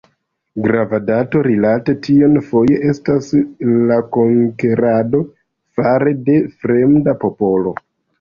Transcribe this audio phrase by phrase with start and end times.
[0.67, 3.27] Grava dato rilate tion foje estas
[3.91, 5.21] la konkerado
[5.81, 7.75] fare de fremda popolo.